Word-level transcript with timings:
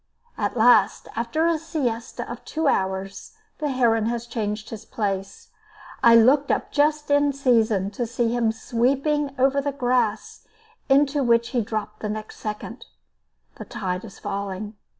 At 0.35 0.57
last, 0.57 1.07
after 1.15 1.45
a 1.45 1.59
siesta 1.59 2.27
of 2.27 2.43
two 2.43 2.67
hours, 2.67 3.33
the 3.59 3.69
heron 3.69 4.07
has 4.07 4.25
changed 4.25 4.71
his 4.71 4.83
place. 4.83 5.51
I 6.01 6.15
looked 6.15 6.49
up 6.49 6.71
just 6.71 7.11
in 7.11 7.33
season 7.33 7.91
to 7.91 8.07
see 8.07 8.31
him 8.33 8.51
sweeping 8.51 9.35
over 9.37 9.61
the 9.61 9.71
grass, 9.71 10.47
into 10.89 11.21
which 11.23 11.49
he 11.49 11.61
dropped 11.61 11.99
the 11.99 12.09
next 12.09 12.43
instant. 12.43 12.87
The 13.57 13.65
tide 13.65 14.03
is 14.03 14.17
falling. 14.17 14.73